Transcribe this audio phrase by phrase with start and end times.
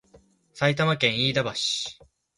[0.55, 2.03] 埼玉県飯田橋